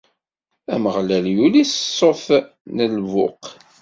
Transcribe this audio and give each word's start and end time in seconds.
Ameɣlal 0.73 1.25
yuli 1.35 1.63
s 1.67 1.73
ṣṣut 1.85 2.27
n 2.75 2.77
lbuq. 2.97 3.43